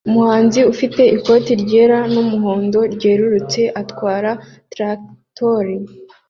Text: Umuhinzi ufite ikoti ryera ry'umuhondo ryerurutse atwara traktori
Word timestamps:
Umuhinzi 0.09 0.59
ufite 0.73 1.01
ikoti 1.15 1.51
ryera 1.61 1.97
ry'umuhondo 2.11 2.79
ryerurutse 2.93 3.61
atwara 3.81 4.31
traktori 4.71 5.75